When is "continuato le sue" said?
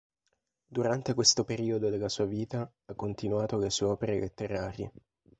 2.95-3.85